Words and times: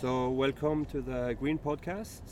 So, 0.00 0.30
welcome 0.30 0.86
to 0.86 1.02
the 1.02 1.36
Green 1.38 1.58
Podcast. 1.58 2.22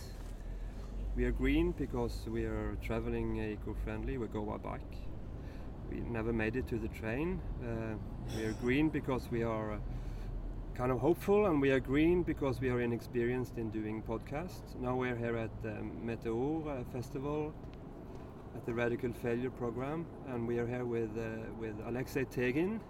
We 1.16 1.26
are 1.26 1.30
green 1.30 1.72
because 1.72 2.24
we 2.26 2.44
are 2.44 2.78
traveling 2.82 3.36
eco 3.36 3.76
friendly, 3.84 4.16
we 4.16 4.26
go 4.28 4.40
by 4.40 4.56
bike. 4.56 4.96
We 5.90 6.00
never 6.00 6.32
made 6.32 6.56
it 6.56 6.66
to 6.68 6.78
the 6.78 6.88
train. 6.88 7.38
Uh, 7.62 7.96
we 8.34 8.46
are 8.46 8.52
green 8.52 8.88
because 8.88 9.30
we 9.30 9.42
are 9.42 9.74
uh, 9.74 9.78
kind 10.74 10.90
of 10.90 10.98
hopeful, 10.98 11.44
and 11.44 11.60
we 11.60 11.70
are 11.70 11.78
green 11.78 12.22
because 12.22 12.58
we 12.58 12.70
are 12.70 12.80
inexperienced 12.80 13.58
in 13.58 13.68
doing 13.68 14.02
podcasts. 14.02 14.74
Now 14.80 14.96
we're 14.96 15.16
here 15.16 15.36
at 15.36 15.50
the 15.62 15.76
Meteor 16.02 16.70
uh, 16.70 16.84
Festival 16.90 17.52
at 18.56 18.64
the 18.64 18.72
Radical 18.72 19.12
Failure 19.12 19.50
program, 19.50 20.06
and 20.28 20.48
we 20.48 20.58
are 20.58 20.66
here 20.66 20.86
with 20.86 21.10
uh, 21.18 21.52
with 21.60 21.74
Alexei 21.86 22.24
Tegin. 22.24 22.80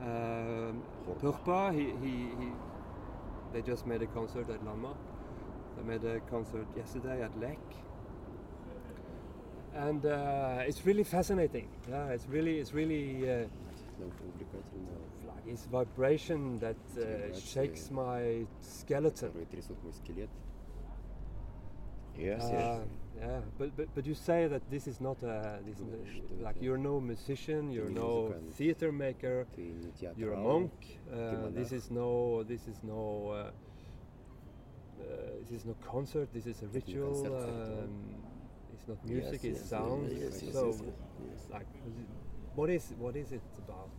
Um, 0.00 0.82
Purpa, 1.20 1.72
he, 1.72 1.86
he, 2.06 2.28
he, 2.38 2.52
they 3.52 3.62
just 3.62 3.86
made 3.86 4.02
a 4.02 4.06
concert 4.06 4.48
at 4.50 4.64
Lama. 4.64 4.94
They 5.76 5.82
made 5.82 6.04
a 6.04 6.20
concert 6.30 6.66
yesterday 6.76 7.22
at 7.22 7.38
Lek. 7.40 7.58
And 9.74 10.06
uh, 10.06 10.64
it's 10.66 10.86
really 10.86 11.04
fascinating. 11.04 11.68
Yeah, 11.88 12.06
it's 12.08 12.26
really, 12.28 12.58
it's 12.58 12.72
really 12.72 13.30
uh, 13.30 13.44
it's 15.46 15.66
vibration 15.66 16.58
that 16.58 16.76
uh, 16.98 17.38
shakes 17.38 17.90
my 17.90 18.46
skeleton. 18.60 19.32
Yes, 22.18 22.44
um, 22.44 22.50
yes. 22.52 22.80
Yeah, 23.18 23.40
but, 23.58 23.76
but 23.76 23.88
but 23.94 24.06
you 24.06 24.14
say 24.14 24.46
that 24.46 24.62
this 24.70 24.86
is 24.86 25.00
not 25.00 25.22
a 25.22 25.58
this 25.64 25.78
is 25.80 25.88
a, 25.88 26.42
like 26.42 26.56
you're 26.60 26.76
no 26.78 27.00
musician, 27.00 27.70
you're 27.70 27.88
no 27.88 28.34
theater 28.52 28.92
maker, 28.92 29.46
you're 30.16 30.34
a 30.34 30.36
monk. 30.36 30.72
Uh, 31.10 31.48
this 31.50 31.72
is 31.72 31.90
no 31.90 32.42
this 32.42 32.68
is 32.68 32.78
no 32.82 33.30
uh, 33.30 33.36
uh, 35.00 35.06
this 35.40 35.60
is 35.60 35.64
no 35.64 35.74
concert. 35.90 36.28
This 36.32 36.46
is 36.46 36.62
a 36.62 36.66
ritual. 36.66 37.26
Um, 37.26 38.22
it's 38.74 38.86
not 38.86 38.98
music. 39.06 39.44
It's 39.44 39.68
sound. 39.68 40.10
So, 40.52 40.76
like, 41.50 41.66
what 42.54 42.68
is 42.68 42.92
what 42.98 43.16
is 43.16 43.32
it 43.32 43.42
about? 43.58 43.90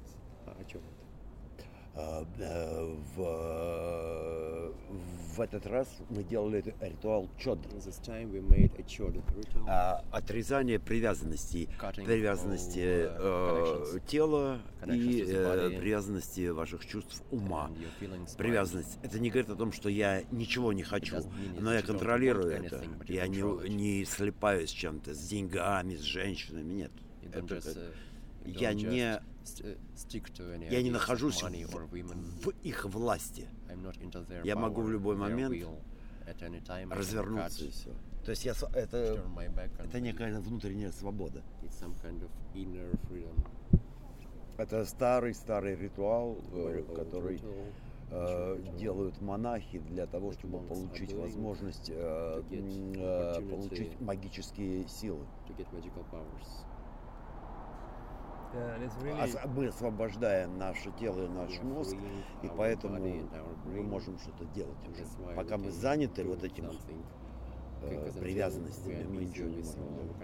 В, 3.16 3.22
э, 3.22 4.72
в 5.36 5.42
этот 5.42 5.66
раз 5.68 5.88
мы 6.10 6.24
делали 6.24 6.62
ри- 6.62 6.74
ритуал 6.80 7.28
чодр. 7.38 7.68
А, 9.68 10.04
отрезание 10.12 10.80
привязанности 10.80 11.68
uh, 11.68 13.16
э, 13.20 13.94
connections. 13.94 14.08
тела 14.08 14.62
и 14.88 15.22
э, 15.28 15.70
привязанности 15.80 16.48
ваших 16.50 16.86
чувств 16.86 17.24
ума. 17.32 17.72
Привязанность. 18.38 19.00
Это 19.04 19.20
не 19.20 19.30
говорит 19.30 19.50
о 19.50 19.56
том, 19.56 19.72
что 19.72 19.90
я 19.90 20.24
ничего 20.32 20.74
не 20.74 20.84
хочу, 20.84 21.18
но 21.60 21.74
я 21.74 21.82
контролирую 21.82 22.52
это. 22.52 22.84
Я 23.08 23.28
не, 23.28 23.42
не 23.70 24.06
слепаюсь 24.06 24.70
чем-то, 24.72 25.14
с 25.14 25.28
деньгами, 25.28 25.96
с 25.96 26.02
женщинами, 26.02 26.74
нет. 26.74 26.92
Это 27.24 27.56
как- 27.56 27.64
uh, 27.66 27.92
я 28.46 28.74
не- 28.74 29.20
any 29.56 30.70
Я 30.70 30.82
не 30.82 30.92
нахожусь 30.92 31.42
в, 31.44 32.50
их 32.64 32.86
власти. 32.86 33.48
Я 34.44 34.56
могу 34.56 34.82
в 34.82 34.92
любой 34.92 35.16
момент 35.16 35.56
развернуться 36.90 37.66
и 37.66 37.70
все. 37.70 37.92
То 38.26 38.32
есть 38.32 38.44
я, 38.44 38.54
это, 38.74 39.24
это 39.80 40.00
некая 40.02 40.40
внутренняя 40.40 40.92
свобода. 40.92 41.44
Это 44.58 44.86
старый-старый 44.86 45.76
ритуал, 45.76 46.38
э, 46.52 46.84
который 46.96 47.42
э, 48.10 48.58
делают 48.78 49.22
монахи 49.22 49.80
для 49.80 50.08
того, 50.08 50.34
чтобы 50.34 50.60
получить 50.60 51.14
возможность 51.14 51.90
э, 51.94 52.44
э, 52.52 53.42
получить 53.50 54.02
магические 54.02 54.88
силы. 54.88 55.26
to 55.48 55.54
get 55.54 55.72
magical 55.72 56.04
powers. 56.12 56.66
Yeah, 56.66 56.76
and 57.64 57.66
it's 57.68 58.36
really 58.36 58.36
Ос- 58.36 58.37
Мы 59.56 59.68
освобождаем 59.68 60.58
наше 60.58 60.92
тело 61.00 61.26
и 61.26 61.28
наш 61.28 61.62
мозг, 61.62 61.96
и 62.44 62.48
поэтому 62.58 63.00
мы 63.66 63.84
можем 63.84 64.18
что-то 64.20 64.46
делать 64.56 64.78
уже. 64.90 65.04
Пока 65.36 65.58
мы 65.58 65.72
заняты 65.72 66.24
вот 66.24 66.44
этим 66.44 66.66
э, 67.82 68.12
привязанностями, 68.22 69.04
мы 69.04 69.26
ничего 69.26 69.50
не 69.50 69.56
можем 69.58 69.74
делать. 70.06 70.18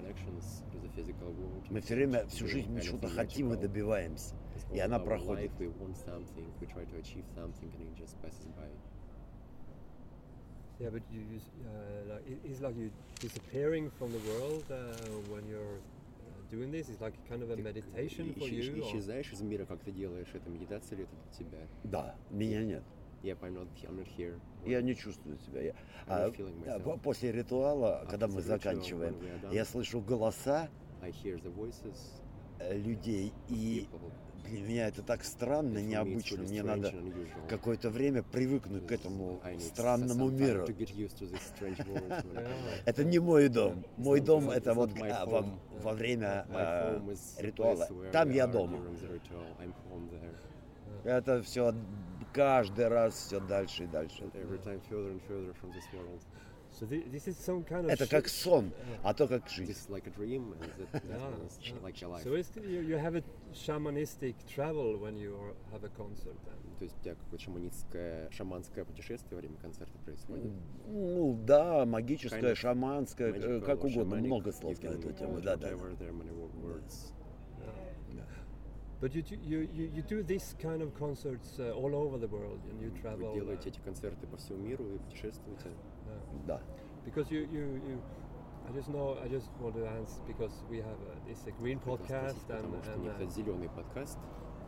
Мы 1.69 1.81
все 1.81 1.95
время, 1.95 2.25
всю 2.27 2.47
жизнь 2.47 2.71
мы 2.71 2.81
что-то 2.81 3.07
хотим 3.15 3.53
и 3.53 3.57
добиваемся. 3.57 4.35
И 4.71 4.79
она 4.79 4.97
проходит. 5.05 5.51
Yeah, 10.79 10.89
but 10.89 11.03
you, 11.11 11.21
uh, 11.63 12.15
like, 12.15 12.27
it- 12.27 12.43
it's 12.45 12.59
like 12.59 12.75
you 12.75 12.89
disappearing 13.21 13.91
from 13.99 14.11
the 14.11 14.19
world 14.27 14.63
uh, 14.71 14.95
when 15.31 15.45
you're 15.47 15.77
uh, 15.77 15.92
doing 16.53 16.71
this. 16.71 16.89
It's 16.89 17.01
like 17.01 17.15
kind 17.29 17.41
of 17.43 17.49
a 17.49 17.57
meditation 17.57 18.33
for 18.37 18.47
you. 18.47 18.79
исчезаешь 18.81 19.31
из 19.31 19.41
мира, 19.41 19.65
как 19.65 19.79
ты 19.83 19.91
делаешь 19.91 20.27
это, 20.33 20.49
медитация 20.49 20.97
ли 20.97 21.03
это 21.03 21.15
для 21.15 21.45
тебя? 21.45 21.67
Да, 21.83 22.15
меня 22.29 22.63
нет. 22.63 22.83
Yep, 23.23 23.39
I'm 23.41 23.53
not, 23.53 23.67
I'm 23.87 23.97
not 23.97 24.07
here. 24.17 24.39
Я 24.65 24.81
не 24.81 24.95
чувствую 24.95 25.37
себя. 25.39 25.61
Я, 25.61 25.73
а, 26.07 26.31
а, 26.67 26.97
после 26.97 27.31
ритуала, 27.31 28.01
After 28.03 28.09
когда 28.11 28.27
the 28.27 28.35
мы 28.35 28.41
заканчиваем, 28.41 29.15
done, 29.41 29.53
я 29.53 29.65
слышу 29.65 30.01
голоса 30.01 30.69
I 31.01 31.11
hear 31.11 31.41
the 31.41 31.53
voices 31.55 31.97
людей, 32.71 33.33
и 33.49 33.87
people. 33.91 34.11
Для 34.49 34.61
меня 34.61 34.87
это 34.87 35.01
так 35.01 35.23
странно, 35.23 35.79
необычно. 35.79 36.43
Мне 36.43 36.63
надо 36.63 36.93
какое-то 37.49 37.89
время 37.89 38.23
привыкнуть 38.23 38.87
к 38.87 38.91
этому 38.91 39.41
странному 39.59 40.29
миру. 40.29 40.65
Это 42.85 43.03
не 43.03 43.19
мой 43.19 43.49
дом. 43.49 43.83
Мой 43.97 44.19
дом 44.19 44.49
это 44.49 44.73
вот 44.73 44.91
а, 45.01 45.25
во, 45.25 45.93
время 45.93 46.45
э, 46.49 46.99
ритуала. 47.39 47.87
Там 48.11 48.29
я 48.31 48.47
дома. 48.47 48.79
Это 51.03 51.41
все 51.41 51.73
каждый 52.33 52.87
раз 52.87 53.13
все 53.13 53.39
дальше 53.39 53.83
и 53.83 53.87
дальше. 53.87 54.23
Это 56.81 58.07
как 58.07 58.27
сон, 58.27 58.71
а 59.03 59.13
то 59.13 59.27
как 59.27 59.49
жизнь. 59.49 59.71
is 59.71 59.89
like 59.89 60.07
a 60.07 60.11
dream, 60.11 60.53
and 60.53 60.61
that, 60.61 60.91
that 60.91 61.03
Yeah, 61.07 61.17
one 61.17 61.47
is 61.47 61.59
yeah. 61.61 61.73
like 61.83 62.01
a 62.01 62.07
life. 62.07 62.23
So 62.23 62.33
it's, 62.33 62.51
you, 62.55 62.81
you 62.81 62.97
have 62.97 63.15
a 63.15 63.23
shamanistic 63.53 64.35
travel 64.47 64.97
when 64.97 65.15
you 65.15 65.35
are, 65.35 65.53
have 65.71 65.83
a 65.83 65.89
concert. 65.89 66.35
Then. 66.45 66.63
То 66.79 66.85
есть 66.85 66.97
у 66.99 67.03
тебя 67.03 67.15
какое-то 67.15 67.43
шаманистское, 67.43 68.29
шаманское 68.31 68.85
путешествие 68.85 69.35
во 69.35 69.41
время 69.41 69.57
концерта 69.57 69.97
происходит. 69.99 70.51
Ну 70.87 71.39
да, 71.45 71.85
магическое, 71.85 72.55
шаманское, 72.55 73.33
э, 73.33 73.61
как 73.61 73.83
угодно, 73.83 74.15
много 74.17 74.51
слов 74.51 74.81
на 74.81 74.89
эту 74.89 75.11
тему. 75.13 75.41
Да, 75.41 75.55
да. 75.57 75.69
But 79.03 79.13
you, 79.13 79.21
do, 79.21 79.35
you, 79.43 79.67
you, 79.73 79.91
you 79.95 80.01
do 80.01 80.23
this 80.23 80.55
kind 80.61 80.81
of 80.81 80.97
concerts 80.97 81.59
uh, 81.59 81.73
all 81.73 81.93
over 81.93 82.17
the 82.17 82.27
world 82.29 82.61
and 82.69 82.81
you 82.81 82.89
travel. 83.01 83.33
Вы 83.33 83.39
делаете 83.41 83.67
uh, 83.67 83.71
эти 83.73 83.79
концерты 83.81 84.25
по 84.27 84.37
всему 84.37 84.59
миру 84.59 84.85
и 84.95 84.97
путешествуете. 84.97 85.71
Да. 86.47 86.61
Because 87.05 87.29
you, 87.31 87.41
you, 87.51 87.81
you, 87.87 88.01
I 88.67 88.71
just 88.71 88.87
know, 88.89 89.17
I 89.23 89.27
just 89.27 89.49
want 89.59 89.75
to 89.75 89.85
ask 89.85 90.21
because 90.25 90.53
we 90.69 90.77
have 90.77 90.97
a, 91.11 91.27
this 91.27 91.45
a 91.47 91.51
green 91.61 91.79
podcast 91.79 92.37
спросить, 92.37 92.49
and, 92.49 92.61
потому 92.61 92.83
что 92.83 92.91
у 92.91 92.95
and, 92.95 93.03
них 93.03 93.11
uh, 93.13 93.23
это 93.23 93.31
зеленый 93.31 93.69
подкаст. 93.69 94.17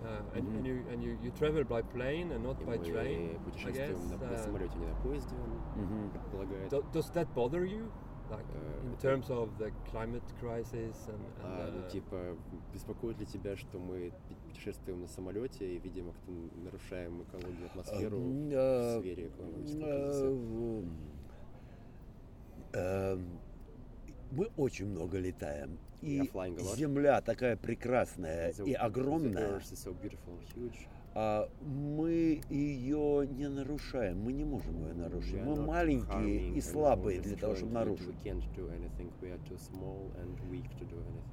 uh, 0.03 0.21
and, 0.35 0.47
and 0.57 0.65
you 0.67 0.83
and 0.91 1.01
you, 1.01 1.17
you 1.23 1.31
travel 1.31 1.63
by 1.63 1.81
plane 1.81 2.31
and 2.33 2.43
not 2.43 2.59
И 2.61 2.65
by 2.65 2.77
train. 2.77 3.39
I 3.65 3.71
guess. 3.71 3.97
на 4.11 4.15
Uh, 4.15 4.37
самолете, 4.43 4.77
не 4.77 4.85
на 4.87 4.95
поезде, 5.01 5.35
он 5.35 5.81
Мгм. 5.83 6.09
предполагает. 6.11 6.71
do, 6.71 6.83
does 6.91 7.09
that 7.13 7.27
bother 7.33 7.63
you, 7.65 7.89
like 8.29 8.45
Uh, 8.53 8.87
in 8.89 8.97
terms 8.97 9.29
of 9.29 9.49
the 9.57 9.71
climate 9.89 10.23
crisis 10.41 11.07
and, 11.07 11.21
and 11.39 11.43
А, 11.45 11.71
ну, 11.73 11.79
uh, 11.81 11.89
типа, 11.89 12.35
беспокоит 12.73 13.17
ли 13.19 13.25
тебя, 13.25 13.55
что 13.55 13.79
мы 13.79 14.11
путешествуем 14.47 15.01
на 15.01 15.07
самолете 15.07 15.65
и, 15.75 15.79
видимо, 15.79 16.11
как-то 16.11 16.31
нарушаем 16.63 17.21
экологию, 17.23 17.67
атмосферу 17.67 18.17
М, 18.17 18.49
в 18.49 18.53
э, 18.53 18.99
сфере 18.99 19.27
экологии? 19.27 19.79
э, 19.81 20.31
э, 20.31 20.83
Мы 24.31 24.49
очень 24.57 24.87
много 24.87 25.17
летаем. 25.17 25.77
И 26.01 26.29
земля 26.75 27.21
такая 27.21 27.55
прекрасная 27.55 28.51
The- 28.51 28.69
и 28.69 28.73
огромная, 28.73 29.59
so 29.59 29.95
а 31.17 31.49
мы 31.61 32.41
ее 32.49 33.25
не 33.25 33.47
нарушаем. 33.47 34.21
Мы 34.21 34.33
не 34.33 34.43
можем 34.43 34.85
ее 34.85 34.93
нарушить. 34.93 35.41
Мы 35.41 35.55
маленькие 35.55 36.49
и 36.49 36.59
слабые 36.59 37.21
для 37.21 37.37
того, 37.37 37.55
чтобы 37.55 37.71
нарушить. 37.71 38.13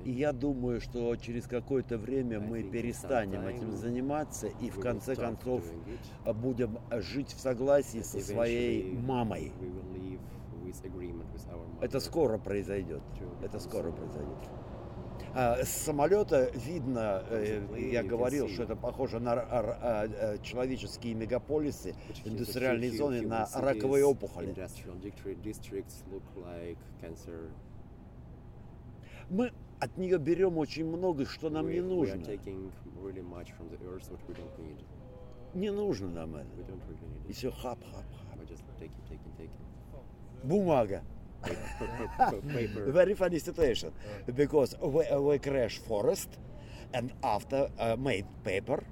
И 0.04 0.12
я 0.12 0.32
думаю, 0.32 0.80
что 0.80 1.16
через 1.16 1.48
какое-то 1.48 1.98
время 1.98 2.38
мы 2.38 2.62
перестанем 2.62 3.44
этим 3.48 3.76
заниматься 3.76 4.46
и 4.46 4.70
в 4.70 4.78
конце 4.78 5.16
концов 5.16 5.64
будем 6.32 6.78
жить 6.92 7.32
в 7.32 7.40
согласии 7.40 8.02
со 8.02 8.20
своей 8.20 8.92
мамой. 8.92 9.52
Это 11.80 12.00
скоро 12.00 12.38
произойдет. 12.38 13.02
Это 13.42 13.58
скоро 13.58 13.90
произойдет. 13.92 14.38
А, 15.34 15.64
С 15.64 15.70
самолета 15.70 16.50
видно, 16.54 17.22
э, 17.30 17.62
я 17.90 18.02
говорил, 18.02 18.48
что 18.48 18.64
это 18.64 18.76
похоже 18.76 19.18
на 19.18 19.32
а, 19.32 20.06
э, 20.06 20.38
человеческие 20.42 21.14
мегаполисы, 21.14 21.94
индустриальные 22.24 22.90
зоны 22.98 23.22
на 23.22 23.46
раковые 23.54 24.04
опухоли. 24.04 24.52
Мы 29.30 29.52
от 29.80 29.96
нее 29.96 30.18
берем 30.18 30.58
очень 30.58 30.84
много, 30.86 31.24
что 31.24 31.48
нам 31.50 31.66
не 31.70 31.80
нужно. 31.80 32.16
Не 35.54 35.70
нужно 35.70 36.08
нам 36.08 36.36
это. 36.36 36.46
И 37.28 37.32
все 37.32 37.48
хап-хап-хап. 37.50 38.38
Bumaga. 40.46 41.02
Very 42.86 43.14
funny 43.14 43.38
situation 43.38 43.92
because 44.34 44.76
we, 44.80 45.04
uh, 45.06 45.20
we 45.20 45.38
crash 45.38 45.78
forest 45.78 46.38
and 46.94 47.12
after 47.24 47.68
uh, 47.78 47.96
made 47.98 48.26
paper 48.44 48.82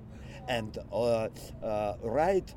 and 0.49 0.79
uh, 0.93 1.29
uh, 1.63 1.95
write 2.03 2.55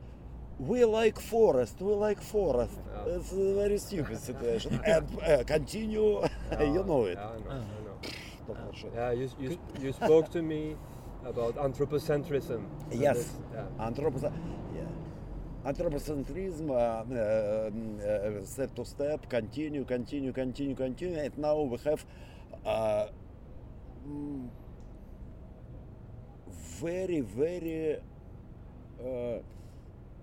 we 0.59 0.85
like 0.85 1.19
forest, 1.19 1.81
we 1.81 1.93
like 1.93 2.21
forest. 2.21 2.79
It's 3.07 3.31
a 3.31 3.55
very 3.55 3.77
stupid 3.77 4.19
situation. 4.29 4.79
and 4.85 5.07
uh, 5.21 5.43
continue, 5.43 6.21
you 6.59 6.83
know 6.83 7.05
it. 7.05 7.17
Yeah, 8.47 8.55
yeah 8.95 9.11
you, 9.11 9.29
you, 9.39 9.59
you 9.79 9.93
spoke 9.93 10.29
to 10.31 10.41
me 10.41 10.75
about 11.25 11.55
anthropocentrism. 11.55 12.65
Yes, 12.91 13.33
yeah. 13.53 13.65
anthropocentrism 13.79 14.62
uh, 17.11 18.43
step 18.45 18.75
to 18.75 18.85
step, 18.85 19.29
continue, 19.29 19.85
continue, 19.85 20.31
continue, 20.33 20.75
continue. 20.75 21.17
And 21.17 21.37
now 21.37 21.61
we 21.61 21.77
have 21.85 22.05
uh, 22.65 23.07
very, 26.79 27.21
very 27.21 27.97
uh, 28.99 29.39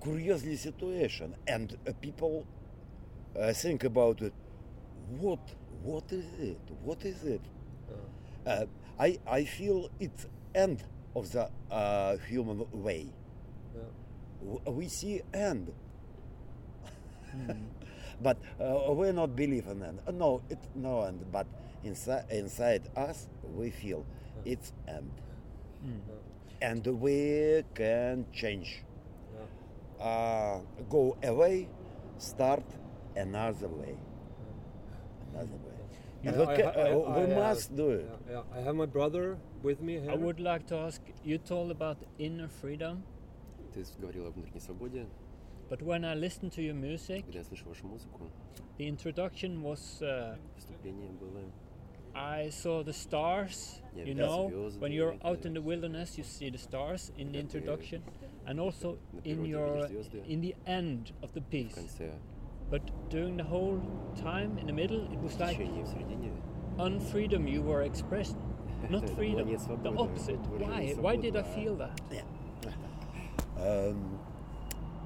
curiously 0.02 0.56
situation, 0.56 1.34
and 1.46 1.76
uh, 1.86 1.92
people 2.00 2.46
uh, 3.38 3.52
think 3.52 3.84
about 3.84 4.22
it. 4.22 4.32
What? 5.18 5.40
What 5.82 6.12
is 6.12 6.26
it? 6.40 6.60
What 6.84 7.04
is 7.04 7.24
it? 7.24 7.42
Uh, 8.46 8.66
I 8.98 9.18
I 9.26 9.44
feel 9.44 9.90
it's 10.00 10.26
end 10.54 10.84
of 11.14 11.30
the 11.32 11.50
uh, 11.70 12.16
human 12.28 12.66
way. 12.72 13.06
Yeah. 13.74 13.82
W- 14.40 14.60
We 14.70 14.88
see 14.88 15.22
end, 15.32 15.72
but 18.22 18.38
uh, 18.60 18.92
we 18.92 19.12
not 19.12 19.34
believe 19.36 19.66
in 19.66 19.82
end. 19.82 20.00
Uh, 20.06 20.12
No, 20.12 20.42
it's 20.48 20.68
no 20.74 21.02
end. 21.02 21.24
But 21.32 21.46
inside 21.84 22.24
inside 22.30 22.82
us, 22.96 23.28
we 23.54 23.70
feel 23.70 24.04
it's 24.44 24.72
end, 24.88 25.10
and 26.60 26.86
we 27.00 27.62
can 27.74 28.26
change. 28.32 28.82
Uh, 30.00 30.60
go 30.88 31.16
away, 31.22 31.68
start 32.18 32.64
another 33.16 33.68
way. 33.68 33.96
Another 35.34 35.56
way. 35.64 35.76
And 36.24 36.36
we, 36.36 36.44
I- 36.44 36.56
ca- 36.56 36.72
I- 36.80 36.90
uh, 36.92 36.98
we 37.16 37.22
I, 37.22 37.32
uh, 37.32 37.38
must 37.40 37.76
do 37.76 37.90
it. 37.90 38.06
Yeah, 38.28 38.32
yeah. 38.32 38.58
I 38.58 38.60
have 38.60 38.74
my 38.76 38.86
brother 38.86 39.38
with 39.62 39.80
me 39.82 39.98
here. 40.00 40.10
I 40.10 40.14
would 40.16 40.40
like 40.40 40.66
to 40.68 40.76
ask 40.76 41.00
you 41.24 41.38
told 41.38 41.70
about 41.70 41.98
inner 42.18 42.48
freedom, 42.48 43.02
Ты 43.73 43.83
говорил 43.99 44.27
о 44.27 44.31
внутренней 44.31 44.59
свободе. 44.61 45.05
but 45.69 45.81
when 45.81 46.05
I 46.05 46.13
listened 46.15 46.51
to 46.53 46.61
your 46.61 46.75
music, 46.75 47.23
Когда 47.25 47.39
я 47.39 47.43
слышу 47.45 47.67
вашу 47.67 47.87
музыку, 47.87 48.29
the 48.77 48.87
introduction 48.87 49.61
was 49.63 50.01
uh, 50.01 50.37
вступление 50.57 51.09
было 51.11 51.41
I 52.17 52.47
saw 52.49 52.81
the 52.81 52.93
stars. 52.93 53.81
Yeah, 53.93 54.05
you 54.05 54.13
that's 54.15 54.27
know, 54.29 54.47
звезды, 54.49 54.79
when 54.79 54.91
you're 54.93 55.15
out 55.21 55.39
yeah. 55.41 55.47
in 55.47 55.53
the 55.53 55.61
wilderness, 55.61 56.17
you 56.17 56.23
see 56.23 56.49
the 56.49 56.57
stars 56.57 57.11
in 57.17 57.31
the 57.33 57.41
Когда 57.41 57.49
ты 57.49 57.57
introduction, 57.59 58.01
and 58.45 58.59
also 58.59 58.97
на 59.11 59.19
in 59.19 59.41
природе 59.41 59.49
your 59.49 59.87
видишь 59.89 60.05
звезды. 60.07 60.23
in 60.25 60.39
the 60.41 60.55
end 60.65 61.11
of 61.21 61.33
the 61.33 61.41
в 61.41 61.49
piece. 61.49 61.73
конце, 61.75 62.13
But 62.71 62.81
during 63.09 63.35
the 63.37 63.43
whole 63.43 63.81
time 64.15 64.57
in 64.57 64.65
the 64.67 64.73
middle, 64.73 65.05
it 65.11 65.19
was 65.21 65.33
в 65.35 65.39
like 65.41 65.57
течение, 65.57 65.83
в 65.83 65.87
середине. 65.89 66.31
unfreedom 66.77 67.47
you 67.47 67.61
were 67.61 67.81
expressing, 67.83 68.39
not 68.89 69.03
Это 69.03 69.13
была 69.13 69.17
freedom. 69.17 69.45
не 69.47 69.55
The 69.55 69.59
свобода, 69.59 69.89
opposite. 69.89 70.39
это 70.41 70.49
выражение 70.49 70.95
Why? 70.95 71.01
Why 71.01 71.17
did 71.17 71.35
I 71.35 71.43
свободы, 71.43 71.53
а 71.53 71.57
feel 71.59 71.77
that? 71.77 72.25
Эм, 73.62 74.18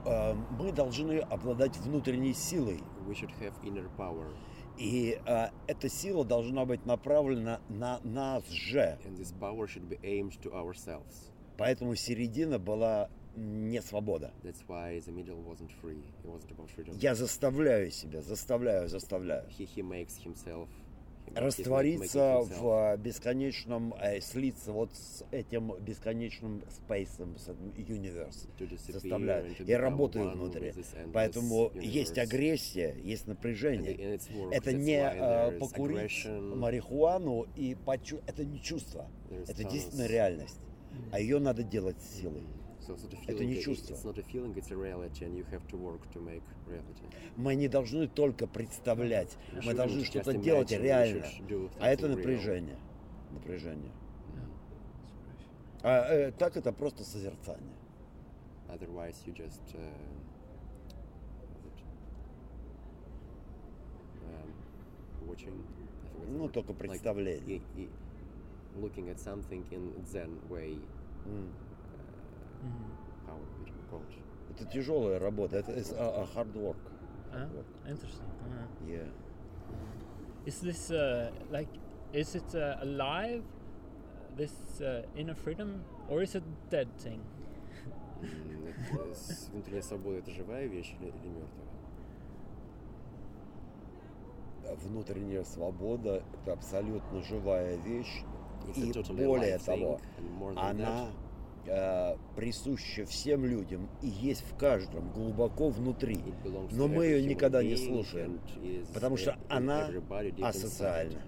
эм, 0.07 0.47
мы 0.59 0.73
должны 0.73 1.19
обладать 1.19 1.77
внутренней 1.79 2.35
силой. 2.35 2.81
We 3.07 3.15
should 3.15 3.33
have 3.41 3.55
inner 3.63 3.89
power. 3.97 4.35
И 4.79 5.21
э, 5.27 5.49
эта 5.67 5.89
сила 5.89 6.25
должна 6.25 6.65
быть 6.65 6.85
направлена 6.87 7.61
на 7.69 8.01
нас 8.03 8.49
же. 8.49 8.99
And 9.05 9.17
this 9.17 9.33
power 9.39 9.67
should 9.67 9.89
be 9.89 9.99
aimed 10.03 10.41
to 10.43 10.53
ourselves. 10.53 11.31
Поэтому 11.57 11.95
середина 11.95 12.59
была 12.59 13.09
не 13.37 13.81
свобода. 13.83 14.33
That's 14.43 14.63
why 14.69 15.01
the 15.01 15.13
middle 15.13 15.41
wasn't 15.43 15.71
free. 15.81 16.03
It 16.23 16.29
wasn't 16.29 16.51
about 16.51 16.71
freedom. 16.75 16.97
Я 17.01 17.15
заставляю 17.15 17.91
себя, 17.91 18.23
заставляю, 18.23 18.89
заставляю 18.89 19.49
He, 19.49 19.65
he 19.65 19.83
makes 19.83 20.17
himself 20.25 20.69
раствориться 21.35 22.41
в 22.43 22.97
бесконечном, 22.99 23.95
э, 24.01 24.21
слиться 24.21 24.73
вот 24.73 24.91
с 24.95 25.25
этим 25.31 25.75
бесконечным 25.81 26.63
спейсом, 26.71 27.37
с 27.39 27.49
этим 27.49 27.73
universe. 27.77 28.49
to 28.59 28.69
disappear 28.69 28.93
Заставляю. 29.01 29.47
and 29.47 29.57
to 29.57 29.65
Я 29.65 29.77
become 29.77 29.81
работаю 29.81 30.25
one 30.27 30.35
внутри. 30.35 30.73
Поэтому 31.13 31.73
есть 31.75 32.19
агрессия, 32.19 32.95
есть 33.03 33.27
напряжение. 33.27 34.19
Это 34.53 34.73
не 34.73 35.01
э, 35.01 35.59
покурить 35.59 36.27
марихуану 36.27 37.47
и 37.57 37.75
почу... 37.75 38.21
Это 38.27 38.45
не 38.45 38.61
чувство. 38.61 39.09
Это 39.49 39.65
действительно 39.65 40.07
реальность. 40.07 40.61
А 41.13 41.21
ее 41.21 41.39
надо 41.39 41.63
делать 41.63 41.97
силой. 42.03 42.43
So 42.87 42.99
Это 43.27 43.45
не 43.45 43.63
чувство. 43.63 43.95
Feeling, 43.95 44.55
reality. 44.55 45.25
Мы 47.37 47.55
не 47.55 47.69
должны 47.69 48.09
только 48.09 48.47
представлять, 48.47 49.37
мы 49.65 49.73
должны 49.75 50.05
что-то 50.05 50.35
делать 50.35 50.71
реально. 50.71 51.25
А 51.81 51.89
это 51.89 52.07
real. 52.07 52.17
напряжение. 52.17 52.79
Напряжение. 53.31 53.91
А 55.83 56.07
э, 56.09 56.33
так 56.33 56.57
это 56.57 56.73
просто 56.73 57.05
созерцание. 57.05 57.75
Otherwise, 58.69 59.17
you 59.27 59.33
just 59.33 59.63
uh, 59.75 59.81
um, 64.25 65.29
watching. 65.29 65.55
Ну, 66.29 66.49
только 66.49 66.73
Like, 66.73 66.79
представление. 66.79 67.63
и 67.77 67.89
looking 68.81 69.09
at 69.09 69.19
something 69.21 69.65
in 69.71 69.93
Zen 70.05 70.39
way. 70.49 70.79
М. 71.27 71.53
Это 74.51 74.65
тяжелая 74.67 75.19
работа, 75.19 75.57
это 75.57 75.73
is 75.73 75.93
a, 75.93 76.23
a 76.23 76.25
hard 76.35 76.55
work. 76.55 76.77
Ah, 77.33 77.39
Hard 77.39 77.53
work. 77.55 77.67
interesting. 77.89 78.27
Uh, 78.47 78.87
Yeah. 78.87 79.09
Is 80.47 80.61
this 80.61 80.91
uh, 80.91 81.31
like, 81.51 81.69
is 82.13 82.35
it 82.37 82.55
uh, 82.55 82.77
alive, 82.83 83.43
uh, 83.43 84.37
this 84.37 84.53
uh, 84.81 85.03
inner 85.17 85.35
freedom, 85.35 85.83
or 86.09 86.23
is 86.23 86.35
it 86.35 86.45
dead 86.71 86.89
thing? 86.99 87.21
Внутренняя 89.51 89.83
свобода 89.83 90.19
это 90.19 90.31
живая 90.31 90.67
вещь 90.67 90.95
или, 91.01 91.09
или 91.09 91.29
мертвая? 91.29 91.67
Внутренняя 94.77 95.45
свобода– 95.45 96.23
это 96.43 96.53
абсолютно 96.53 97.23
живая 97.23 97.77
вещь. 97.77 98.23
It's 98.69 98.79
a 98.79 98.87
И 98.87 98.93
totally 98.93 99.27
более 99.27 99.59
того, 99.59 100.01
она 100.57 101.09
э, 101.67 102.17
присуща 102.37 103.05
всем 103.07 103.45
людям 103.45 103.89
и 104.03 104.09
есть 104.09 104.45
в 104.51 104.57
каждом 104.57 105.11
глубоко 105.13 105.69
внутри. 105.69 106.21
Но 106.73 106.89
мы 106.89 107.07
ее 107.07 107.23
никогда 107.23 107.63
не 107.63 107.77
слушаем, 107.77 108.41
потому 108.93 109.17
что 109.17 109.37
она 109.49 109.91
асоциальна. 110.43 111.23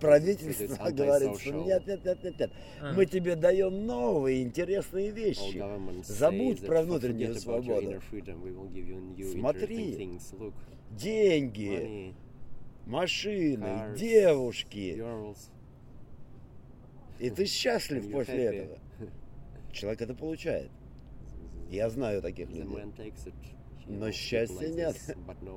Правительство 0.00 0.90
говорит, 0.90 1.40
что 1.40 1.52
нет, 1.52 1.86
нет, 1.86 2.04
нет, 2.04 2.22
нет, 2.22 2.38
нет. 2.38 2.52
А. 2.80 2.92
Мы 2.92 3.06
тебе 3.06 3.34
даем 3.34 3.86
новые 3.86 4.42
интересные 4.42 5.10
вещи. 5.10 5.62
Забудь 6.04 6.64
про 6.64 6.82
внутреннюю 6.82 7.34
свободу. 7.34 8.00
Смотри. 9.32 10.18
Деньги, 10.90 12.14
машины, 12.86 13.94
девушки. 13.96 15.02
И 17.18 17.30
ты 17.30 17.46
счастлив 17.46 18.10
после 18.10 18.44
этого. 18.44 18.78
Человек 19.72 20.02
это 20.02 20.14
получает. 20.14 20.70
Я 21.68 21.90
знаю 21.90 22.22
таких 22.22 22.48
людей. 22.48 22.64
Но 23.86 24.10
счастья 24.12 24.68
like 24.68 24.74
нет. 24.74 25.16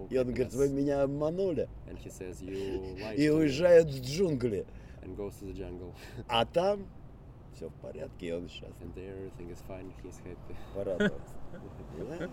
И 0.10 0.18
он 0.18 0.28
говорит, 0.28 0.54
вы 0.54 0.70
меня 0.70 1.04
обманули. 1.04 1.68
И 1.88 1.94
to 1.94 3.30
me," 3.30 3.30
уезжает 3.30 3.88
в 3.88 4.02
джунгли. 4.02 4.66
А 6.28 6.46
там 6.46 6.88
все 7.54 7.68
в 7.70 7.74
порядке, 7.76 8.28
и 8.28 8.32
он 8.32 8.48
счастлив. 8.48 8.78
Порадовался. 10.74 12.30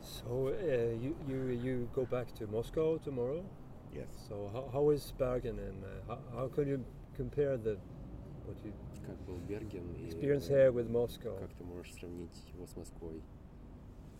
So 0.00 0.48
uh, 0.48 0.94
you, 0.98 1.14
you 1.28 1.50
you 1.50 1.88
go 1.94 2.06
back 2.06 2.32
to 2.38 2.46
Moscow 2.46 2.96
tomorrow? 2.98 3.44
Yes. 3.92 4.08
So 4.26 4.48
how, 4.52 4.70
how 4.72 4.90
is 4.90 5.12
Bergen 5.18 5.58
and 5.58 5.84
uh, 5.84 5.88
how, 6.06 6.18
how 6.34 6.48
can 6.48 6.66
you 6.66 6.84
compare 7.14 7.58
the 7.58 7.76
what 8.48 8.56
you 8.64 8.72
Как 9.06 9.16
был 9.26 9.38
Берген 9.48 9.84
и 9.94 10.08
experience 10.08 10.48
here 10.48 10.72
with 10.72 10.90
Moscow? 10.90 11.38
как 11.38 11.50
ты 11.56 11.64
можешь 11.64 11.92
сравнить 11.94 12.30
его 12.54 12.66
с 12.66 12.76
Москвой? 12.76 13.22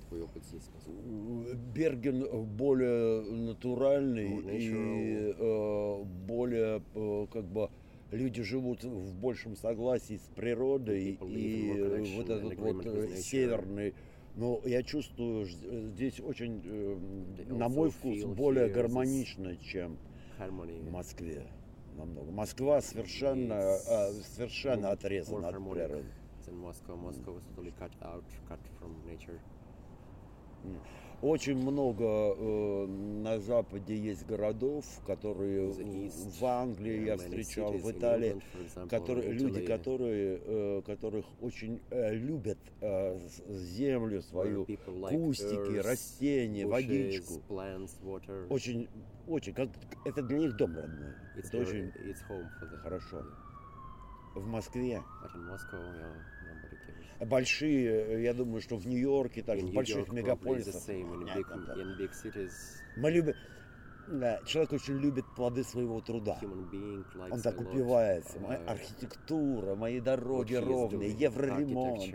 Твой 0.09 0.23
опыт 0.23 0.45
здесь 0.45 0.63
с 0.63 0.71
Москвой? 0.75 1.57
Берген 1.75 2.47
более 2.57 3.23
натуральный 3.23 4.29
More 4.29 4.59
и 4.59 5.35
э, 5.37 6.05
более 6.27 6.83
э, 6.95 7.27
как 7.33 7.45
бы 7.45 7.71
люди 8.11 8.43
живут 8.43 8.85
в 8.85 9.15
большем 9.21 9.57
согласии 9.57 10.17
с 10.17 10.29
природой 10.35 11.19
People 11.21 11.31
и 11.31 12.17
вот 12.17 12.31
этот 12.31 12.59
вот 12.59 12.87
э, 12.87 13.17
северный 13.17 13.95
но 14.39 14.61
я 14.65 14.85
чувствую 14.85 15.47
э, 15.47 15.91
здесь 15.95 16.21
очень, 16.21 16.63
э, 16.65 17.53
на 17.53 17.69
мой 17.69 17.91
вкус, 17.91 18.23
более 18.25 18.69
гармонично, 18.69 19.57
чем 19.57 19.99
в 20.39 20.91
Москве. 20.93 21.43
Намного. 21.99 22.31
Москва 22.31 22.81
совершенно, 22.81 23.55
э, 23.55 24.13
совершенно 24.37 24.93
отрезана 24.93 25.49
от 25.49 25.55
природы. 25.55 26.05
than 26.47 26.55
Moscow. 26.63 26.97
Moscow 26.97 27.41
totally 27.55 27.73
cut 27.79 27.93
out, 28.01 28.25
cut 28.49 28.61
from 28.81 28.95
nature. 29.07 29.39
Очень 31.21 31.57
много 31.57 32.05
э, 32.05 32.87
на 32.87 33.41
Западе 33.41 33.97
есть 33.97 34.25
городов, 34.25 34.85
которые 35.05 35.73
в 35.73 36.45
Англии 36.45 37.07
я 37.07 37.17
встречал, 37.17 37.73
в 37.73 37.91
Италии, 37.91 38.41
которые, 38.89 39.33
люди, 39.33 39.67
которые, 39.67 40.41
э, 40.45 40.83
которых 40.87 41.27
очень 41.41 41.81
э, 41.91 42.15
любят 42.15 42.59
э, 42.81 43.19
землю 43.49 44.23
свою, 44.23 44.65
кустики, 44.65 45.79
растения, 45.79 46.67
водичку. 46.67 47.43
Очень, 48.49 48.89
очень, 49.27 49.55
как, 49.55 49.71
это 50.05 50.23
для 50.23 50.39
них 50.39 50.57
дом 50.57 50.77
родной. 50.77 51.15
Это 51.37 51.59
очень 51.59 51.91
хорошо. 52.83 53.25
В 54.37 54.47
Москве 54.47 55.03
большие, 57.27 58.19
э, 58.19 58.23
я 58.23 58.35
думаю, 58.35 58.61
что 58.61 58.77
в 58.77 58.87
Нью-Йорке, 58.87 59.41
in 59.41 59.71
в 59.71 59.75
больших 59.75 60.13
мегаполисах. 60.13 60.83
Мы 62.97 63.11
любим, 63.11 63.35
да, 64.11 64.41
человек 64.47 64.73
очень 64.73 64.99
любит 64.99 65.27
плоды 65.37 65.63
своего 65.63 66.01
труда. 66.01 66.41
Он 67.31 67.43
так 67.43 67.61
упивается. 67.61 68.41
Моя 68.41 68.59
uh, 68.59 68.67
архитектура, 68.67 69.75
мои 69.75 70.01
дороги 70.01 70.55
ровные, 70.55 71.11
евроремонт. 71.11 72.15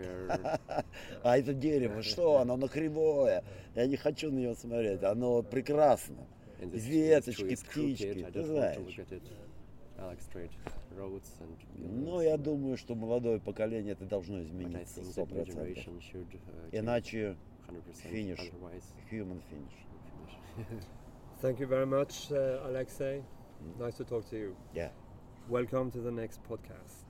А 1.22 1.38
это 1.38 1.54
дерево, 1.54 2.02
что 2.02 2.38
оно? 2.38 2.54
Оно 2.54 2.68
кривое. 2.68 3.44
Я 3.74 3.86
не 3.86 3.96
хочу 3.96 4.30
на 4.30 4.38
него 4.38 4.54
смотреть. 4.54 5.02
Оно 5.02 5.42
прекрасно. 5.42 6.26
Веточки, 6.60 7.56
птички, 7.56 8.26
ты 8.32 8.42
знаешь. 8.42 8.98
Ну, 11.78 12.20
buildings. 12.20 12.24
я 12.24 12.36
думаю, 12.36 12.76
что 12.76 12.94
молодое 12.94 13.40
поколение 13.40 13.92
это 13.92 14.04
должно 14.06 14.42
измениться 14.42 15.00
think 15.00 15.10
сто 15.12 15.22
that 15.22 15.28
new 15.28 15.34
процентов. 15.44 15.54
generation 15.68 16.00
should 16.00 16.26
uh, 16.32 16.70
change 16.70 16.78
Иначе 16.80 17.36
100%. 17.68 18.10
finish. 18.10 18.38
Otherwise, 18.40 18.84
human 19.10 19.40
finish. 19.50 19.86
finish. 20.56 20.84
Thank 21.40 21.60
you 21.60 21.66
very 21.66 21.86
much, 21.86 22.30
uh, 22.32 22.60
Alexei. 22.66 23.22
Nice 23.78 23.96
to 23.96 24.04
talk 24.04 24.28
to 24.30 24.36
you. 24.36 24.56
Yeah. 24.74 24.90
Welcome 25.48 25.90
to 25.92 26.00
the 26.00 26.10
next 26.10 26.40
podcast. 26.48 27.03